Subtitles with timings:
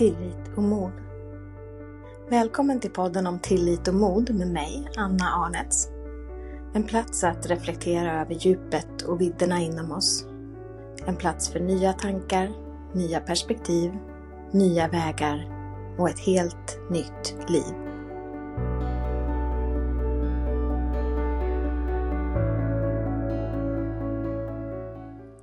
[0.00, 0.92] tillit och mod.
[2.30, 5.88] Välkommen till podden om tillit och mod med mig, Anna Arnets.
[6.74, 10.26] En plats att reflektera över djupet och vidderna inom oss.
[11.06, 12.50] En plats för nya tankar,
[12.94, 13.92] nya perspektiv,
[14.52, 15.48] nya vägar
[15.98, 17.74] och ett helt nytt liv.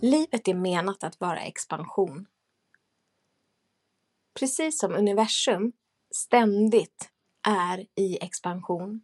[0.00, 2.26] Livet är menat att vara expansion.
[4.44, 5.72] Precis som universum
[6.10, 7.10] ständigt
[7.46, 9.00] är i expansion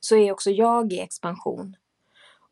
[0.00, 1.76] så är också jag i expansion.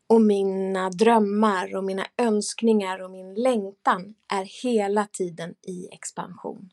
[0.07, 6.69] Och mina drömmar och mina önskningar och min längtan är hela tiden i expansion.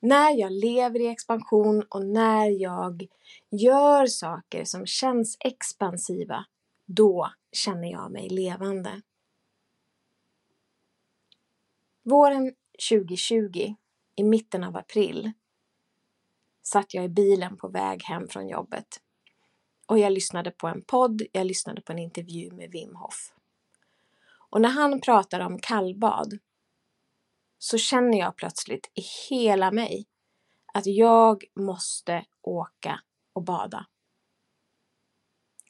[0.00, 3.06] När jag lever i expansion och när jag
[3.50, 6.44] gör saker som känns expansiva,
[6.86, 9.02] då känner jag mig levande.
[12.02, 12.54] Våren
[12.88, 13.74] 2020,
[14.16, 15.32] i mitten av april,
[16.62, 19.00] satt jag i bilen på väg hem från jobbet.
[19.86, 23.34] Och jag lyssnade på en podd, jag lyssnade på en intervju med Wim Hof.
[24.50, 26.38] Och när han pratar om kallbad
[27.58, 29.00] så känner jag plötsligt i
[29.30, 30.06] hela mig
[30.74, 33.00] att jag måste åka
[33.32, 33.86] och bada.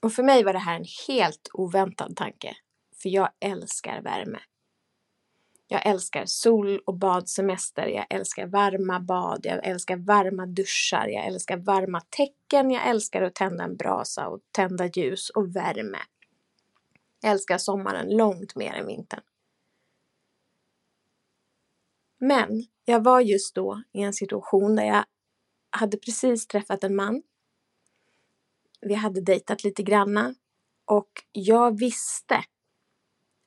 [0.03, 2.57] Och för mig var det här en helt oväntad tanke,
[3.03, 4.41] för jag älskar värme.
[5.73, 11.57] Jag älskar sol och badsemester, jag älskar varma bad, jag älskar varma duschar, jag älskar
[11.57, 15.99] varma täcken, jag älskar att tända en brasa och tända ljus och värme.
[17.21, 19.21] Jag älskar sommaren långt mer än vintern.
[22.19, 25.05] Men jag var just då i en situation där jag
[25.71, 27.23] hade precis träffat en man.
[28.81, 30.35] Vi hade dejtat lite granna
[30.85, 32.45] och jag visste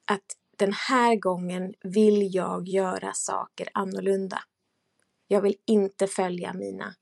[0.05, 4.43] att den här gången vill jag göra saker annorlunda.
[5.27, 6.95] Jag vill inte följa mina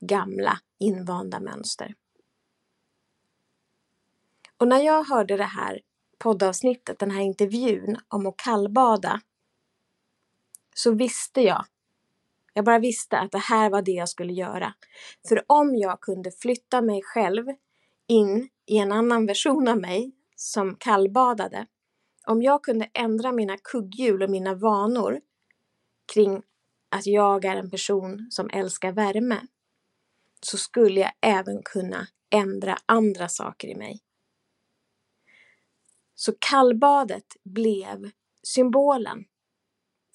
[0.00, 1.94] gamla invanda mönster.
[4.56, 5.80] Och när jag hörde det här
[6.18, 9.20] poddavsnittet, den här intervjun om att kallbada,
[10.74, 11.64] så visste jag,
[12.52, 14.74] jag bara visste att det här var det jag skulle göra.
[15.28, 17.46] För om jag kunde flytta mig själv
[18.06, 21.66] in i en annan version av mig som kallbadade,
[22.26, 25.20] om jag kunde ändra mina kugghjul och mina vanor
[26.12, 26.42] kring
[26.88, 29.46] att jag är en person som älskar värme,
[30.40, 34.00] så skulle jag även kunna ändra andra saker i mig.
[36.14, 38.10] Så kallbadet blev
[38.42, 39.24] symbolen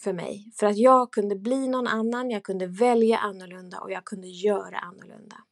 [0.02, 4.06] för mig, för att jag kunde bli någon annan, jag kunde välja annorlunda och jag
[4.06, 5.44] kunde göra annorlunda.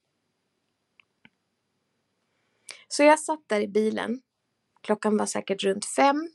[2.87, 4.21] Så jag satt där i bilen.
[4.81, 6.34] Klockan var säkert runt fem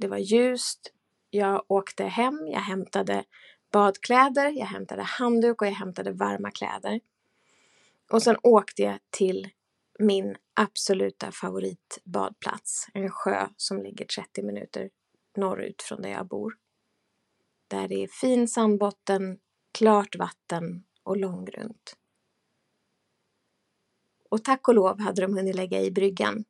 [0.00, 0.92] det var ljust.
[1.30, 3.24] Jag åkte hem, jag hämtade
[3.72, 7.00] badkläder, jag hämtade handduk och jag hämtade varma kläder.
[8.12, 9.48] Och sen åkte jag till
[9.98, 14.90] min absoluta favoritbadplats, en sjö som ligger 30 minuter
[15.36, 16.56] norrut från där jag bor.
[17.68, 19.38] Där det är fin sandbotten,
[19.78, 21.96] klart vatten och långgrunt.
[24.30, 26.44] Och tack och lov hade de hunnit lägga i bryggan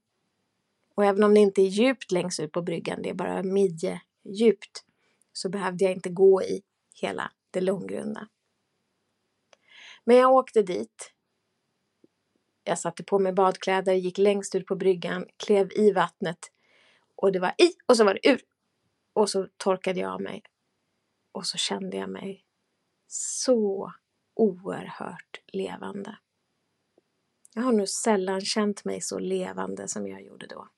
[1.00, 4.84] och även om det inte är djupt längst ut på bryggan, det är bara midjedjupt,
[5.32, 6.62] så behövde jag inte gå i
[6.94, 8.28] hela det långgrunda.
[10.04, 11.12] Men jag åkte dit.
[12.64, 16.38] Jag satte på mig badkläder, gick längst ut på bryggan, klev i vattnet
[17.16, 18.40] och det var i och så var det ur.
[19.12, 20.42] Och så torkade jag av mig.
[21.32, 22.44] Och så kände jag mig
[23.08, 23.92] så
[24.34, 26.18] oerhört levande.
[27.54, 30.68] Jag har nog sällan känt mig så levande som jag gjorde då.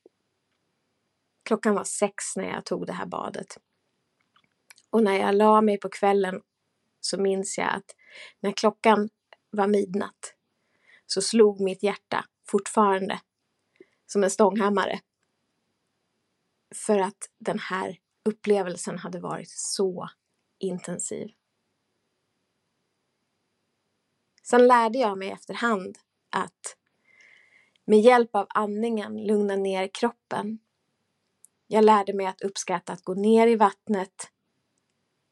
[1.53, 3.59] Klockan var sex när jag tog det här badet.
[4.91, 6.43] Och när jag la mig på kvällen
[7.01, 7.97] så minns jag att
[8.41, 9.09] när klockan
[9.51, 10.35] var midnatt
[11.07, 13.21] så slog mitt hjärta fortfarande
[14.07, 15.01] som en stånghammare.
[16.75, 20.09] För att den här upplevelsen hade varit så
[20.59, 21.29] intensiv.
[24.43, 25.99] Sen lärde jag mig efterhand
[26.31, 26.77] att
[27.85, 30.59] med hjälp av andningen lugna ner kroppen
[31.73, 34.31] jag lärde mig att uppskatta att gå ner i vattnet,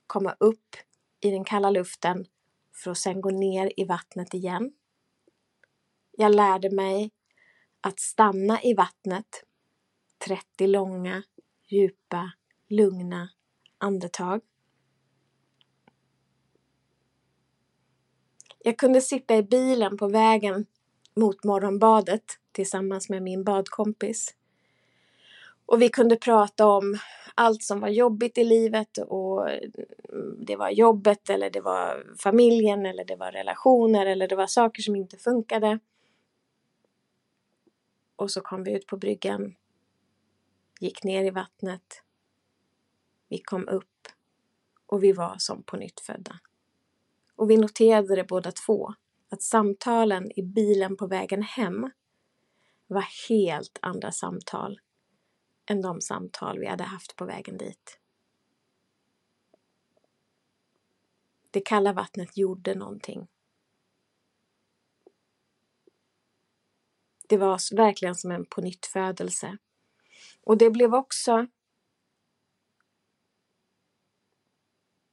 [0.06, 0.76] komma upp
[1.20, 2.26] i den kalla luften
[2.75, 4.72] för att sen gå ner i vattnet igen.
[6.10, 7.10] Jag lärde mig
[7.81, 9.44] att stanna i vattnet
[10.26, 11.22] 30 långa,
[11.69, 12.32] djupa,
[12.69, 13.28] lugna
[13.78, 14.40] andetag.
[18.58, 20.66] Jag kunde sitta i bilen på vägen
[21.16, 24.34] mot morgonbadet tillsammans med min badkompis
[25.70, 26.99] och vi kunde prata om
[27.34, 32.87] allt som var jobbigt i livet och mm, det var jobbet eller det var familjen
[32.87, 35.78] eller det var relationer eller det var saker som inte funkade.
[38.17, 39.55] Och så kom vi ut på bryggan,
[40.81, 42.02] gick ner i vattnet,
[43.28, 44.08] vi kom upp
[44.87, 46.40] och vi var som på nytt födda.
[47.37, 48.94] Och vi noterade det båda två,
[49.28, 51.90] att samtalen i bilen på vägen hem
[52.87, 54.81] var helt andra samtal
[55.70, 57.99] än de samtal vi hade haft på vägen dit.
[61.50, 63.28] Det kalla vattnet gjorde någonting.
[67.28, 69.58] Det var verkligen som en pånyttfödelse.
[70.43, 71.46] Och det blev också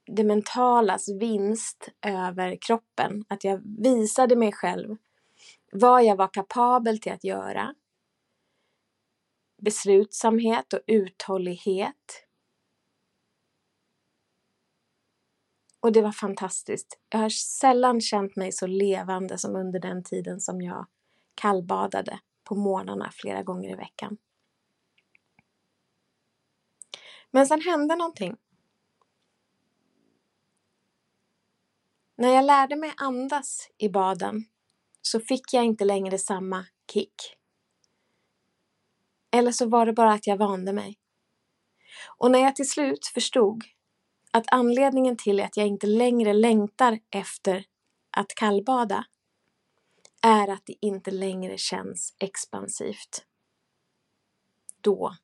[0.06, 3.26] det mentalas vinst över kroppen.
[3.28, 4.98] Att jag visade mig själv
[5.72, 7.76] vad jag var kapabel till att göra.
[9.68, 12.26] Beslutsamhet och uthållighet.
[15.80, 17.00] Och det var fantastiskt.
[17.10, 20.88] Jag har sällan känt mig så levande som under den tiden som jag
[21.36, 24.18] kallbadade på morgnarna flera gånger i veckan.
[27.32, 28.38] Men sen hände någonting.
[32.16, 34.46] När jag lärde mig andas i baden
[35.02, 37.38] så fick jag inte längre samma kick.
[39.32, 40.98] Eller så var det bara att jag vande mig.
[42.18, 43.64] Och när jag till slut förstod
[44.32, 47.66] att anledningen till att jag inte längre längtar efter
[48.12, 49.06] att kallbada
[50.22, 53.26] är att det inte längre känns expansivt.
[54.82, 55.16] Då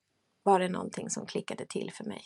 [0.42, 2.22] var det någonting som klickade till för mig.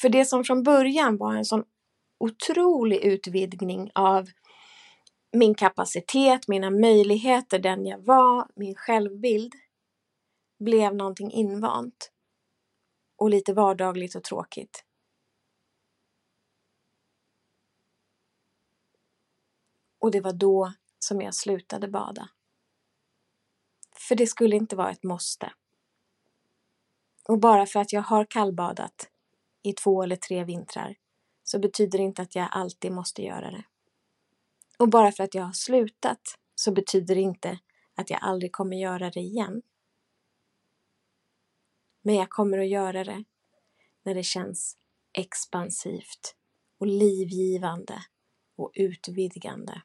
[0.00, 1.64] För det som från början var en sån
[2.18, 4.28] otrolig utvidgning av
[5.32, 9.54] min kapacitet, mina möjligheter, den jag var, min självbild
[10.58, 12.12] blev någonting invant
[13.16, 14.84] och lite vardagligt och tråkigt.
[19.98, 22.28] Och det var då som jag slutade bada.
[24.08, 25.52] För det skulle inte vara ett måste.
[27.28, 29.10] Och bara för att jag har kallbadat
[29.62, 30.96] i två eller tre vintrar
[31.42, 33.64] så betyder det inte att jag alltid måste göra det.
[34.78, 37.58] Och bara för att jag har slutat så betyder det inte
[37.94, 39.62] att jag aldrig kommer göra det igen.
[42.02, 43.24] Men jag kommer att göra det
[44.02, 44.76] när det känns
[45.12, 46.36] expansivt
[46.78, 48.02] och livgivande
[48.56, 49.82] och utvidgande.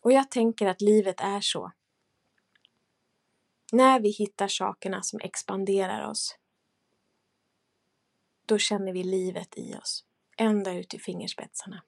[0.00, 1.72] Och jag tänker att livet är så.
[3.72, 6.38] När vi hittar sakerna som expanderar oss,
[8.46, 10.04] då känner vi livet i oss,
[10.36, 11.82] ända ut i fingerspetsarna.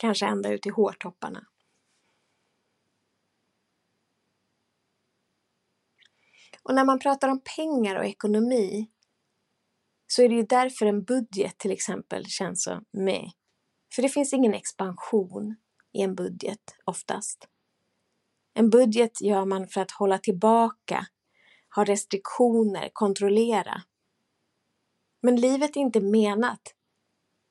[0.00, 1.46] Kanske ända ut i hårtopparna.
[6.62, 8.90] Och när man pratar om pengar och ekonomi
[10.06, 13.30] så är det ju därför en budget till exempel känns så med.
[13.94, 15.56] För det finns ingen expansion
[15.92, 17.48] i en budget oftast.
[18.54, 21.06] En budget gör man för att hålla tillbaka,
[21.74, 23.82] ha restriktioner, kontrollera.
[25.22, 26.74] Men livet är inte menat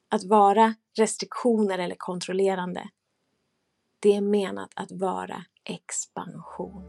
[0.09, 2.89] att vara restriktioner eller kontrollerande.
[3.99, 6.83] Det är menat att vara expansion.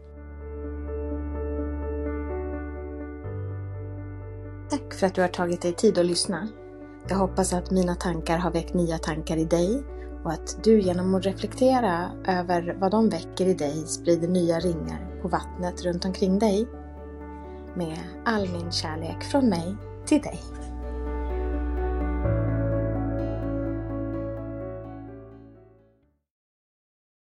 [4.69, 6.47] Tack för att du har tagit dig tid att lyssna.
[7.09, 9.83] Jag hoppas att mina tankar har väckt nya tankar i dig
[10.23, 15.21] och att du genom att reflektera över vad de väcker i dig sprider nya ringar
[15.21, 16.67] på vattnet runt omkring dig.
[17.75, 20.39] Med all min kärlek från mig till dig.